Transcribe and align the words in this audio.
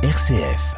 RCF. 0.00 0.76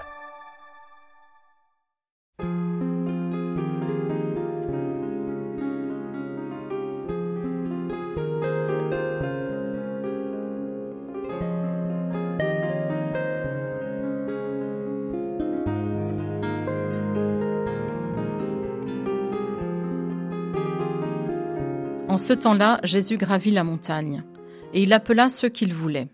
En 22.09 22.16
ce 22.16 22.32
temps-là, 22.32 22.80
Jésus 22.84 23.18
gravit 23.18 23.50
la 23.50 23.64
montagne, 23.64 24.23
et 24.73 24.82
il 24.82 24.95
appela 24.95 25.29
ceux 25.29 25.50
qu'il 25.50 25.75
voulait. 25.75 26.09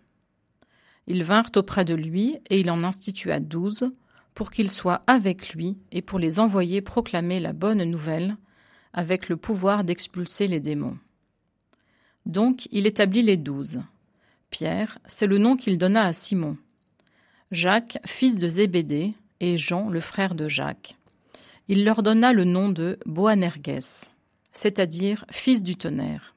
Ils 1.07 1.25
vinrent 1.25 1.51
auprès 1.57 1.85
de 1.85 1.95
lui, 1.95 2.39
et 2.51 2.61
il 2.61 2.71
en 2.71 2.83
institua 2.83 3.41
douze, 3.41 3.91
pour 4.35 4.51
qu'ils 4.51 4.71
soient 4.71 5.03
avec 5.07 5.55
lui, 5.55 5.79
et 5.93 6.03
pour 6.03 6.19
les 6.19 6.41
envoyer 6.41 6.81
proclamer 6.81 7.41
la 7.41 7.53
bonne 7.53 7.85
nouvelle, 7.85 8.37
avec 8.93 9.29
le 9.29 9.37
pouvoir 9.37 9.85
d'expulser 9.85 10.49
les 10.49 10.61
démons. 10.61 10.99
Donc 12.25 12.67
il 12.73 12.87
établit 12.87 13.23
les 13.23 13.37
douze. 13.37 13.83
Pierre, 14.51 14.99
c'est 15.07 15.27
le 15.27 15.39
nom 15.39 15.57
qu'il 15.57 15.79
donna 15.79 16.05
à 16.05 16.13
Simon. 16.13 16.57
Jacques, 17.51 17.99
fils 18.05 18.39
de 18.39 18.49
Zébédée, 18.49 19.15
et 19.41 19.57
Jean, 19.57 19.89
le 19.89 20.01
frère 20.01 20.35
de 20.35 20.49
Jacques. 20.49 20.97
Il 21.69 21.85
leur 21.85 22.03
donna 22.03 22.33
le 22.33 22.45
nom 22.45 22.69
de 22.69 22.99
Boanerges 23.07 24.09
c'est-à-dire 24.53 25.27
fils 25.31 25.63
du 25.63 25.77
tonnerre. 25.77 26.35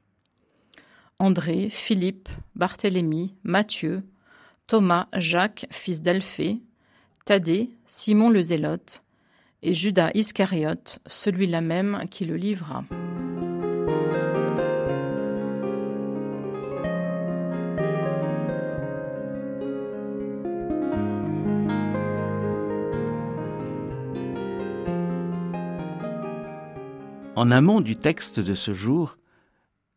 André, 1.19 1.69
Philippe, 1.69 2.29
Barthélemy, 2.55 3.33
Matthieu, 3.43 4.03
Thomas, 4.69 5.07
Jacques, 5.17 5.65
fils 5.71 6.03
d'Alphée, 6.03 6.59
Thaddée, 7.25 7.71
Simon 7.87 8.29
le 8.29 8.43
Zélote, 8.43 9.01
et 9.63 9.73
Judas 9.73 10.11
Iscariote, 10.13 10.99
celui-là 11.07 11.61
même 11.61 12.03
qui 12.11 12.23
le 12.23 12.35
livra. 12.35 12.83
En 27.35 27.49
amont 27.49 27.81
du 27.81 27.95
texte 27.95 28.39
de 28.39 28.53
ce 28.53 28.75
jour, 28.75 29.17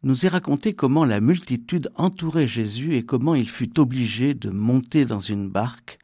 nous 0.03 0.27
est 0.27 0.29
raconté 0.29 0.75
comment 0.75 1.05
la 1.05 1.21
multitude 1.21 1.91
entourait 1.95 2.47
Jésus 2.47 2.97
et 2.97 3.05
comment 3.05 3.35
il 3.35 3.49
fut 3.49 3.79
obligé 3.79 4.35
de 4.35 4.51
monter 4.51 5.05
dans 5.05 5.21
une 5.21 5.49
barque 5.49 5.99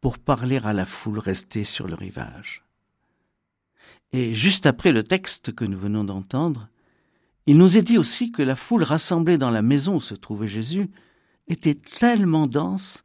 pour 0.00 0.18
parler 0.18 0.58
à 0.64 0.72
la 0.72 0.86
foule 0.86 1.18
restée 1.18 1.64
sur 1.64 1.86
le 1.86 1.94
rivage. 1.94 2.64
Et 4.12 4.34
juste 4.34 4.66
après 4.66 4.92
le 4.92 5.02
texte 5.02 5.52
que 5.54 5.64
nous 5.64 5.78
venons 5.78 6.04
d'entendre, 6.04 6.68
il 7.46 7.58
nous 7.58 7.76
est 7.76 7.82
dit 7.82 7.98
aussi 7.98 8.32
que 8.32 8.42
la 8.42 8.56
foule 8.56 8.82
rassemblée 8.82 9.38
dans 9.38 9.50
la 9.50 9.62
maison 9.62 9.96
où 9.96 10.00
se 10.00 10.14
trouvait 10.14 10.48
Jésus 10.48 10.88
était 11.48 11.74
tellement 11.74 12.46
dense 12.46 13.04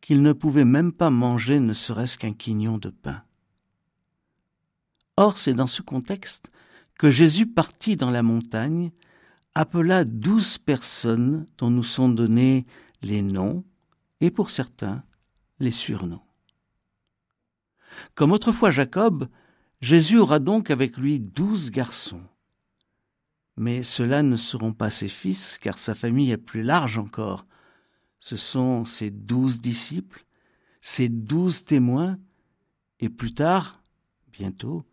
qu'il 0.00 0.22
ne 0.22 0.32
pouvait 0.32 0.64
même 0.64 0.92
pas 0.92 1.10
manger 1.10 1.60
ne 1.60 1.72
serait-ce 1.72 2.18
qu'un 2.18 2.32
quignon 2.32 2.78
de 2.78 2.90
pain. 2.90 3.22
Or, 5.16 5.38
c'est 5.38 5.54
dans 5.54 5.66
ce 5.66 5.82
contexte 5.82 6.50
que 6.98 7.10
Jésus 7.10 7.46
partit 7.46 7.96
dans 7.96 8.10
la 8.10 8.22
montagne, 8.22 8.90
appela 9.58 10.04
douze 10.04 10.56
personnes 10.56 11.44
dont 11.58 11.68
nous 11.68 11.82
sont 11.82 12.08
donnés 12.08 12.64
les 13.02 13.22
noms 13.22 13.64
et 14.20 14.30
pour 14.30 14.50
certains 14.50 15.02
les 15.58 15.72
surnoms. 15.72 16.22
Comme 18.14 18.30
autrefois 18.30 18.70
Jacob, 18.70 19.26
Jésus 19.80 20.16
aura 20.16 20.38
donc 20.38 20.70
avec 20.70 20.96
lui 20.96 21.18
douze 21.18 21.72
garçons. 21.72 22.22
Mais 23.56 23.82
ceux-là 23.82 24.22
ne 24.22 24.36
seront 24.36 24.72
pas 24.72 24.90
ses 24.90 25.08
fils, 25.08 25.58
car 25.58 25.76
sa 25.76 25.96
famille 25.96 26.30
est 26.30 26.36
plus 26.36 26.62
large 26.62 26.96
encore. 26.96 27.44
Ce 28.20 28.36
sont 28.36 28.84
ses 28.84 29.10
douze 29.10 29.60
disciples, 29.60 30.24
ses 30.80 31.08
douze 31.08 31.64
témoins, 31.64 32.16
et 33.00 33.08
plus 33.08 33.34
tard, 33.34 33.82
bientôt, 34.30 34.84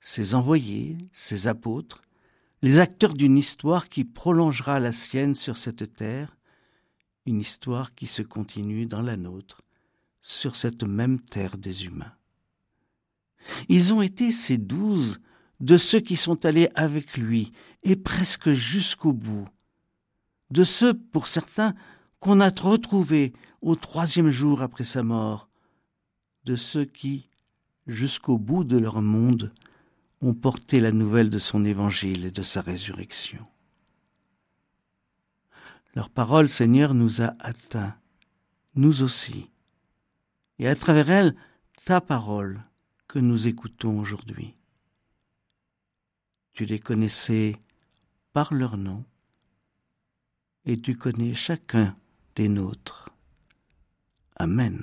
ses 0.00 0.34
envoyés, 0.34 0.98
ses 1.10 1.48
apôtres, 1.48 2.02
les 2.64 2.78
acteurs 2.78 3.12
d'une 3.12 3.36
histoire 3.36 3.90
qui 3.90 4.04
prolongera 4.04 4.80
la 4.80 4.90
sienne 4.90 5.34
sur 5.34 5.58
cette 5.58 5.96
terre, 5.96 6.34
une 7.26 7.40
histoire 7.40 7.94
qui 7.94 8.06
se 8.06 8.22
continue 8.22 8.86
dans 8.86 9.02
la 9.02 9.18
nôtre, 9.18 9.60
sur 10.22 10.56
cette 10.56 10.82
même 10.82 11.20
terre 11.20 11.58
des 11.58 11.84
humains. 11.84 12.14
Ils 13.68 13.92
ont 13.92 14.00
été 14.00 14.32
ces 14.32 14.56
douze 14.56 15.20
de 15.60 15.76
ceux 15.76 16.00
qui 16.00 16.16
sont 16.16 16.46
allés 16.46 16.70
avec 16.74 17.18
lui, 17.18 17.52
et 17.82 17.96
presque 17.96 18.52
jusqu'au 18.52 19.12
bout, 19.12 19.46
de 20.50 20.64
ceux, 20.64 20.94
pour 20.94 21.26
certains, 21.26 21.74
qu'on 22.18 22.40
a 22.40 22.48
retrouvés 22.48 23.34
au 23.60 23.74
troisième 23.74 24.30
jour 24.30 24.62
après 24.62 24.84
sa 24.84 25.02
mort, 25.02 25.50
de 26.46 26.56
ceux 26.56 26.86
qui, 26.86 27.28
jusqu'au 27.86 28.38
bout 28.38 28.64
de 28.64 28.78
leur 28.78 29.02
monde, 29.02 29.52
ont 30.20 30.34
porté 30.34 30.80
la 30.80 30.92
nouvelle 30.92 31.30
de 31.30 31.38
son 31.38 31.64
évangile 31.64 32.24
et 32.26 32.30
de 32.30 32.42
sa 32.42 32.60
résurrection. 32.60 33.46
Leur 35.94 36.10
parole, 36.10 36.48
Seigneur, 36.48 36.94
nous 36.94 37.22
a 37.22 37.34
atteints, 37.38 37.96
nous 38.74 39.02
aussi, 39.02 39.50
et 40.58 40.68
à 40.68 40.74
travers 40.74 41.10
elle, 41.10 41.36
ta 41.84 42.00
parole 42.00 42.62
que 43.06 43.18
nous 43.18 43.46
écoutons 43.46 44.00
aujourd'hui. 44.00 44.54
Tu 46.52 46.64
les 46.64 46.78
connaissais 46.80 47.56
par 48.32 48.54
leur 48.54 48.76
nom, 48.76 49.04
et 50.64 50.80
tu 50.80 50.96
connais 50.96 51.34
chacun 51.34 51.96
des 52.34 52.48
nôtres. 52.48 53.10
Amen. 54.36 54.82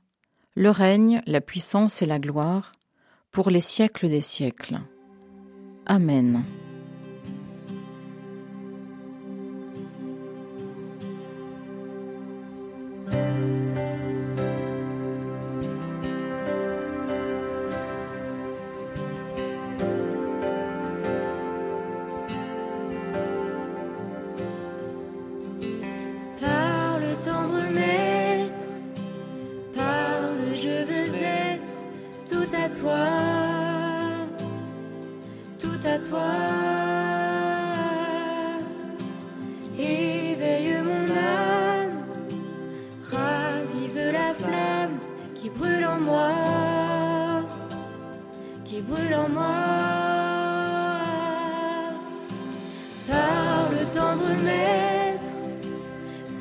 le 0.55 0.69
règne, 0.69 1.21
la 1.25 1.41
puissance 1.41 2.01
et 2.01 2.05
la 2.05 2.19
gloire, 2.19 2.73
pour 3.31 3.49
les 3.49 3.61
siècles 3.61 4.09
des 4.09 4.21
siècles. 4.21 4.79
Amen. 5.85 6.43
à 35.91 35.99
toi. 35.99 36.31
Éveille 39.77 40.75
mon 40.89 41.05
âme, 41.17 41.97
ravive 43.11 43.99
la 44.19 44.33
flamme 44.33 44.97
qui 45.35 45.49
brûle 45.49 45.85
en 45.85 45.99
moi, 45.99 46.29
qui 48.63 48.81
brûle 48.81 49.15
en 49.15 49.29
moi. 49.29 49.57
Par 53.07 53.61
le 53.75 53.83
tendre 53.97 54.29
maître, 54.45 55.33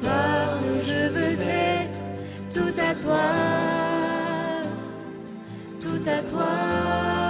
par 0.01 0.49
le 0.65 0.81
je 0.81 1.03
veux 1.15 1.37
être, 1.49 2.01
tout 2.55 2.75
à 2.89 2.95
toi, 2.95 3.27
tout 5.81 6.09
à 6.09 6.19
toi. 6.31 7.30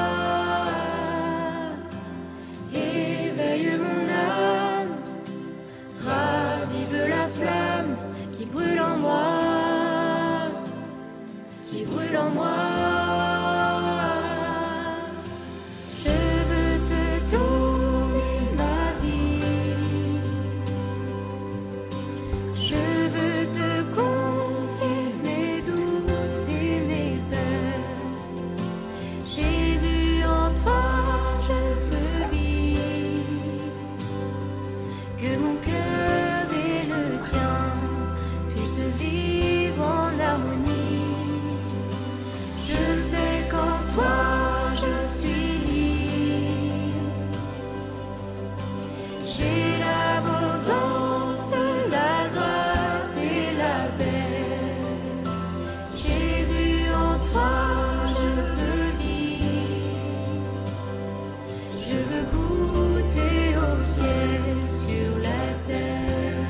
sur 64.69 65.19
la 65.23 65.55
terre, 65.64 66.47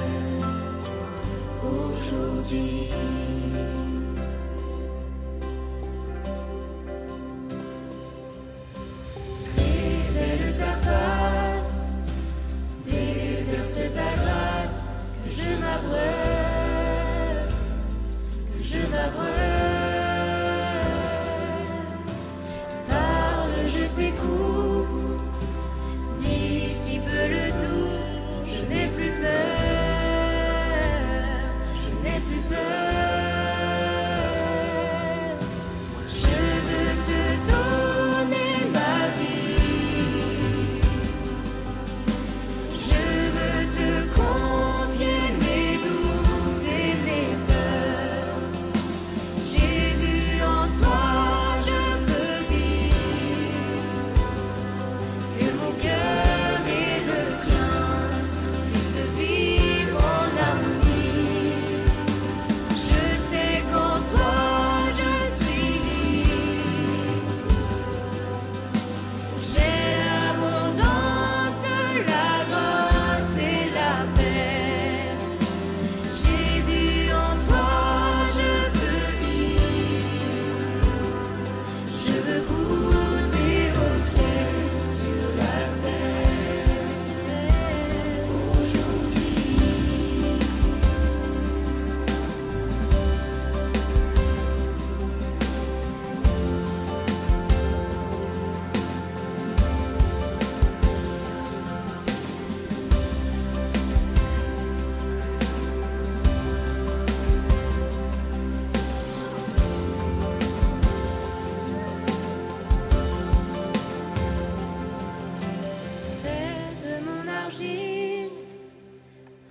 aujourd'hui. 1.62 2.88
Révèle 9.56 10.54
ta 10.54 10.72
face, 10.86 12.02
déverse 12.84 13.80
ta 13.94 14.10
grâce, 14.22 15.00
que 15.24 15.30
je 15.30 15.50
m'abreuve, 15.60 17.54
que 18.56 18.62
je 18.62 18.78
m'abreuve. 18.90 19.39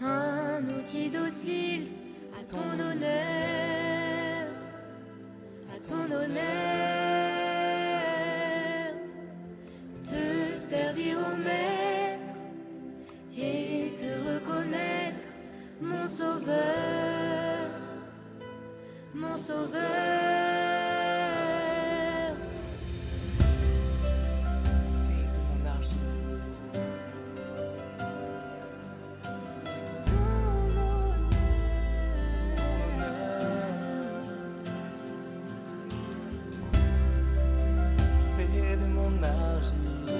un 0.01 0.63
outil 0.67 1.09
docile 1.09 1.87
à 2.39 2.43
ton 2.51 2.79
honneur, 2.79 4.47
à 5.73 5.79
ton 5.87 6.05
honneur, 6.11 6.39
te 10.03 10.59
servir 10.59 11.17
au 11.17 11.35
maître 11.37 12.35
et 13.37 13.93
te 13.93 14.11
reconnaître 14.29 15.27
mon 15.81 16.07
sauveur, 16.07 17.69
mon 19.13 19.37
sauveur. 19.37 19.98
énergie. 39.19 40.18